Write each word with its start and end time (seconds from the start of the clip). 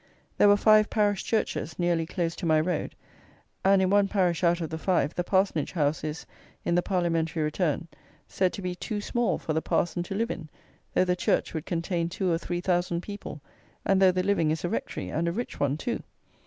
There 0.39 0.47
were 0.47 0.57
five 0.57 0.89
parish 0.89 1.23
churches 1.23 1.77
nearly 1.77 2.07
close 2.07 2.35
to 2.37 2.45
my 2.47 2.59
road; 2.59 2.95
and 3.63 3.83
in 3.83 3.91
one 3.91 4.07
parish 4.07 4.43
out 4.43 4.59
of 4.59 4.71
the 4.71 4.79
five 4.79 5.13
the 5.13 5.23
parsonage 5.23 5.73
house 5.73 6.03
is, 6.03 6.25
in 6.65 6.73
the 6.73 6.81
parliamentary 6.81 7.43
return, 7.43 7.87
said 8.27 8.51
to 8.53 8.63
be 8.63 8.73
"too 8.73 8.99
small" 8.99 9.37
for 9.37 9.53
the 9.53 9.61
parson 9.61 10.01
to 10.01 10.15
live 10.15 10.31
in, 10.31 10.49
though 10.95 11.05
the 11.05 11.15
church 11.15 11.53
would 11.53 11.67
contain 11.67 12.09
two 12.09 12.31
or 12.31 12.39
three 12.39 12.61
thousand 12.61 13.01
people, 13.01 13.41
and 13.85 14.01
though 14.01 14.11
the 14.11 14.23
living 14.23 14.49
is 14.49 14.63
a 14.65 14.69
Rectory, 14.69 15.09
and 15.09 15.27
a 15.27 15.31
rich 15.31 15.59
one 15.59 15.77
too! 15.77 16.01